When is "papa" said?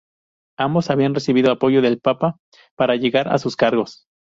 1.99-2.39